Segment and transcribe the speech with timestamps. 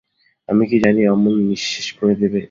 [0.49, 2.39] আমি কি জানি অমন নিঃশেষ করে দেবে?